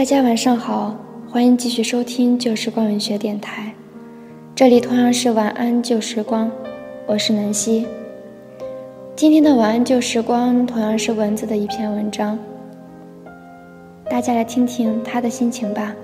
[0.00, 0.96] 大家晚上好，
[1.28, 3.74] 欢迎继续收听旧时光文学电台，
[4.54, 6.50] 这里同样是晚安旧时光，
[7.06, 7.86] 我是南希。
[9.14, 12.38] 今天的晚安旧时光同样是文字的一篇文章，
[14.08, 15.94] 大家来听听他的心情吧。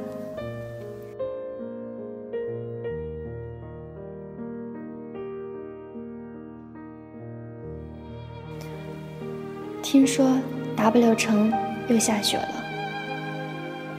[9.83, 10.38] 听说
[10.77, 11.50] W 城
[11.88, 12.66] 又下雪了。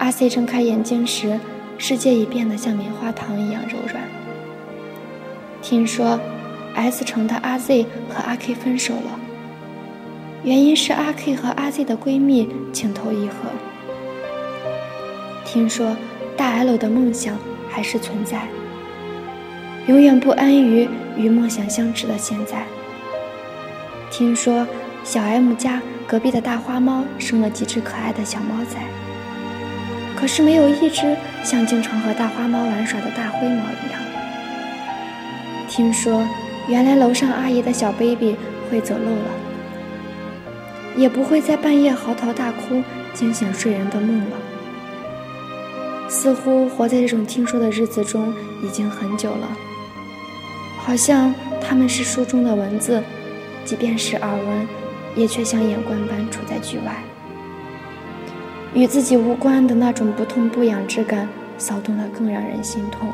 [0.07, 1.37] 阿 C 睁开眼睛时，
[1.77, 4.01] 世界已变得像棉花糖一样柔软。
[5.61, 6.17] 听说
[6.75, 9.19] S 城的阿 Z 和阿 K 分手了，
[10.45, 13.49] 原因是阿 K 和阿 Z 的闺蜜情投意合。
[15.43, 15.93] 听说
[16.37, 17.37] 大 L 的梦想
[17.69, 18.47] 还是存在，
[19.87, 22.63] 永远不安于与梦想相持的现在。
[24.09, 24.65] 听说
[25.03, 28.77] 小 M 家隔壁的大花猫生了几只可爱的小猫仔。
[30.19, 34.01] 可是没有一只像经常和大花猫玩耍的大灰猫一样。
[35.69, 36.27] 听说，
[36.67, 38.35] 原来楼上阿姨的小 baby
[38.69, 39.29] 会走漏了，
[40.95, 42.81] 也不会在半夜嚎啕大哭
[43.13, 44.37] 惊醒睡人的梦了。
[46.09, 49.47] 似乎活在这种听说的日子中已经很久了，
[50.79, 53.03] 好像他们是书中的文字，
[53.63, 54.67] 即便是耳闻，
[55.15, 57.03] 也却像眼观般处在局外。
[58.73, 63.09] 与自己无关的那种不痛不痒之感，骚动的更让人心痛。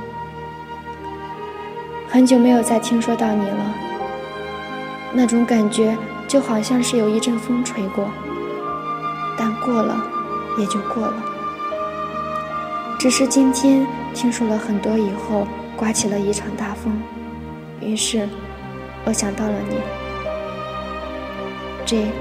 [2.10, 3.76] 很久没有再听说到你了，
[5.14, 5.98] 那种感觉
[6.28, 8.10] 就好像是有一阵风吹过，
[9.38, 10.04] 但过了
[10.60, 11.24] 也就过了。
[13.00, 17.02] 只是今天听说了很多以后，刮起了一场大风，
[17.82, 18.28] 于是
[19.06, 19.76] 我想到了你。
[21.86, 22.12] J，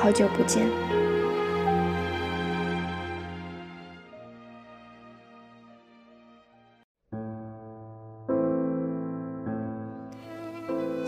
[0.00, 0.85] 好久不见。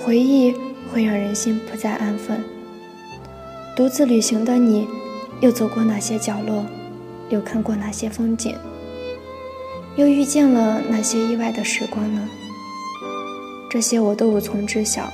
[0.08, 0.54] 回忆
[0.90, 2.42] 会让人心不再安分。
[3.76, 4.88] 独自旅行的你，
[5.42, 6.64] 又走过哪些角落？
[7.28, 8.56] 又看过哪些风景？
[9.96, 12.26] 又遇见了哪些意外的时光呢？
[13.68, 15.12] 这些我都无从知晓。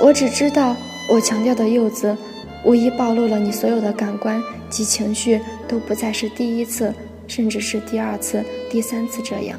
[0.00, 0.74] 我只知道，
[1.08, 2.16] 我强调的柚子，
[2.64, 6.92] 无疑暴露了你所有的感官及情绪都不再是第一次，
[7.28, 9.56] 甚至是第二次、第三次这样。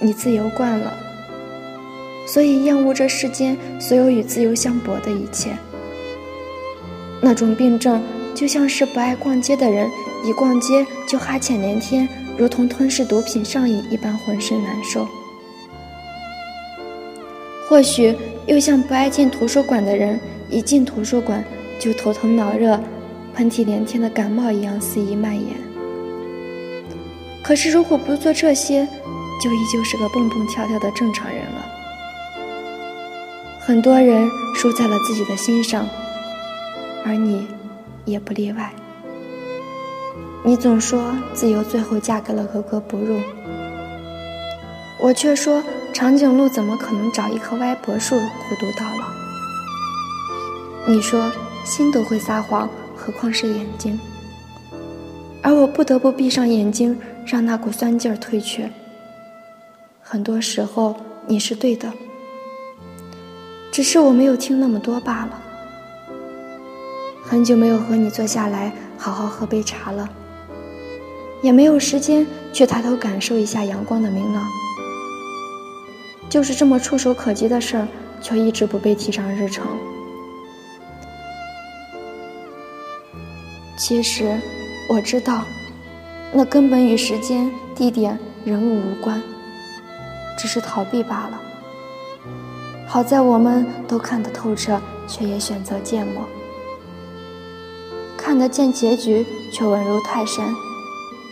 [0.00, 1.02] 你自由惯了。
[2.26, 5.56] 所以厌恶这世间所有与自由相搏的一切。
[7.22, 8.02] 那种病症
[8.34, 9.88] 就像是不爱逛街的人，
[10.24, 15.06] 一逛街就哈欠连天，如同吞噬毒品上瘾一般浑身难受。
[17.68, 18.14] 或许
[18.46, 20.20] 又像不爱进图书馆的人，
[20.50, 21.42] 一进图书馆
[21.80, 22.78] 就头疼脑热、
[23.34, 25.56] 喷嚏连天的感冒一样肆意蔓延。
[27.42, 28.86] 可是如果不做这些，
[29.42, 31.75] 就依旧是个蹦蹦跳跳的正常人了。
[33.66, 35.88] 很多人输在了自己的心上，
[37.04, 37.48] 而你
[38.04, 38.72] 也不例外。
[40.44, 43.18] 你总说自由最后嫁给了格格不入，
[45.00, 45.60] 我却说
[45.92, 49.08] 长颈鹿怎么可能找一棵歪脖树孤独到老？
[50.86, 51.28] 你说
[51.64, 53.98] 心都会撒谎，何况是眼睛？
[55.42, 56.96] 而我不得不闭上眼睛，
[57.26, 58.70] 让那股酸劲儿退却。
[60.00, 60.94] 很多时候
[61.26, 61.92] 你是对的。
[63.76, 65.38] 只是我没有听那么多罢了。
[67.22, 70.08] 很久没有和你坐下来好好喝杯茶了，
[71.42, 74.42] 也没有时间去抬头感受一下阳光的明朗。
[76.30, 77.86] 就是这么触手可及的事儿，
[78.22, 79.66] 却一直不被提上日程。
[83.76, 84.40] 其实，
[84.88, 85.42] 我知道，
[86.32, 89.20] 那根本与时间、地点、人物无关，
[90.38, 91.42] 只是逃避罢了。
[92.88, 96.22] 好在我们都看得透彻，却也选择缄默；
[98.16, 100.46] 看得见结局，却稳如泰山；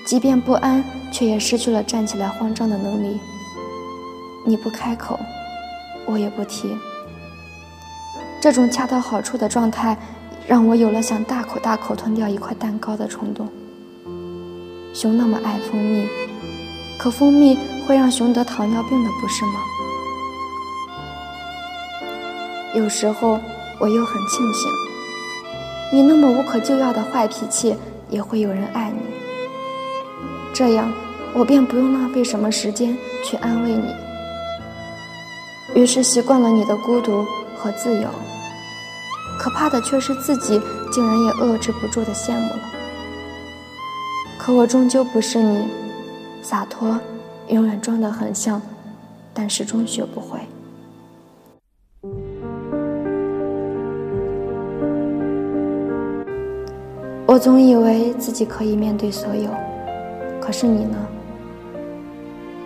[0.07, 3.19] 即便不安，却也失去了站起来慌张的能力。
[4.45, 5.19] 你不开口，
[6.07, 6.69] 我也不提。
[8.41, 9.97] 这种恰到好处的状态，
[10.47, 13.49] 让我有了想大口大口吞掉一块蛋糕的冲动。
[14.93, 16.07] 熊那么爱蜂蜜，
[16.99, 17.57] 可蜂蜜
[17.87, 19.61] 会让熊得糖尿病的，不是吗？
[22.75, 23.39] 有时候
[23.79, 24.69] 我又很庆幸，
[25.93, 27.77] 你那么无可救药的坏脾气，
[28.11, 28.99] 也会有人爱你。
[30.53, 30.93] 这样，
[31.33, 33.95] 我便不用浪费什么时间去安慰你。
[35.81, 37.25] 于是习惯了你的孤独
[37.57, 38.09] 和自由，
[39.39, 40.61] 可怕的却是自己
[40.93, 42.61] 竟然也遏制不住的羡慕了。
[44.37, 45.69] 可我终究不是你，
[46.43, 46.99] 洒脱，
[47.49, 48.61] 永远装得很像，
[49.33, 50.41] 但始终学不会。
[57.35, 59.51] 我总以为自己可以面对所有，
[60.41, 60.97] 可是你呢？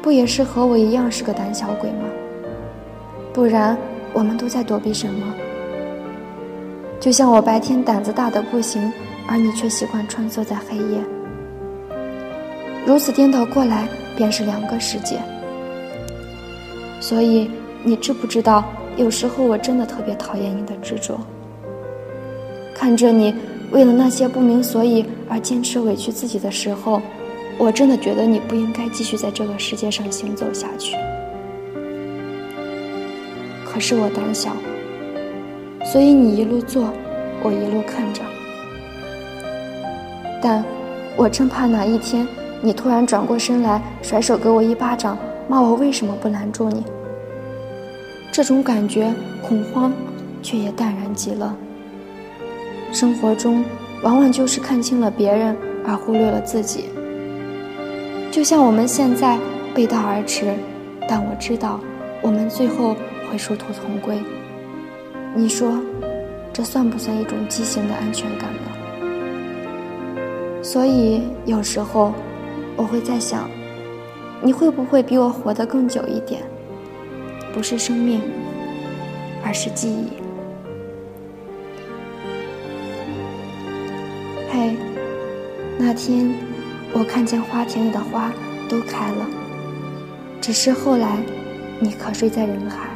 [0.02, 2.04] 不也是和我一样是个胆小鬼吗？
[3.32, 3.74] 不然
[4.12, 5.34] 我们都在躲避什么？
[7.00, 8.92] 就像我白天胆子大的不行，
[9.26, 11.00] 而你却习惯穿梭在黑夜。
[12.84, 13.88] 如此颠倒过来，
[14.18, 15.18] 便是两个世界。
[17.00, 17.50] 所以
[17.82, 18.66] 你知不知道，
[18.98, 21.18] 有时候我真的特别讨厌你的执着。
[22.74, 23.34] 看着你。
[23.70, 27.00] 为了那些不明所以而坚持委屈自己的时候，
[27.58, 30.96] 我真的觉得你不应该继续在这个世界上行走下去。
[33.64, 34.52] 可是我胆小，
[35.84, 36.88] 所以你一路做，
[37.42, 38.22] 我一路看着。
[40.40, 40.64] 但，
[41.16, 42.26] 我真怕哪一天
[42.62, 46.82] 你突然转过身来，甩手给我一巴掌，骂我为什么不拦住你。
[48.32, 49.12] 这种感觉
[49.42, 49.92] 恐慌，
[50.42, 51.54] 却也淡然极了。
[52.92, 53.64] 生活中，
[54.02, 55.56] 往往就是看清了别人
[55.86, 56.86] 而忽略了自己。
[58.30, 59.38] 就像我们现在
[59.74, 60.54] 背道而驰，
[61.08, 61.80] 但我知道，
[62.22, 62.96] 我们最后
[63.30, 64.18] 会殊途同归。
[65.34, 65.78] 你说，
[66.52, 68.72] 这算不算一种畸形的安全感呢？
[70.62, 72.12] 所以有时候，
[72.76, 73.48] 我会在想，
[74.42, 76.42] 你会不会比我活得更久一点？
[77.52, 78.20] 不是生命，
[79.44, 80.17] 而是记忆。
[84.50, 84.76] 嘿，
[85.78, 86.32] 那天
[86.92, 88.32] 我看见花田里的花
[88.68, 89.26] 都开了，
[90.40, 91.18] 只是后来
[91.78, 92.88] 你瞌睡在人海。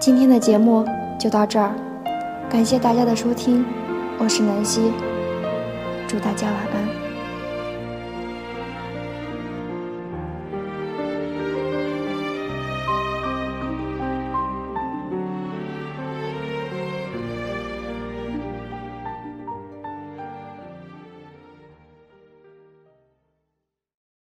[0.00, 0.84] 今天的节目
[1.18, 1.72] 就到这儿，
[2.48, 3.64] 感谢大家的收听，
[4.18, 4.92] 我是南希，
[6.08, 6.89] 祝大家晚安。